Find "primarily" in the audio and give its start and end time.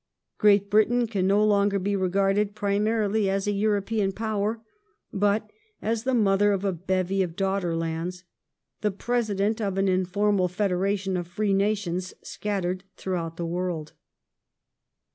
2.55-3.29